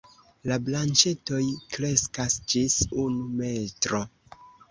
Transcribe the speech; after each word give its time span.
La 0.51 0.55
branĉetoj 0.69 1.41
kreskas 1.75 2.37
ĝis 2.53 2.79
unu 3.05 3.29
metro. 3.43 4.01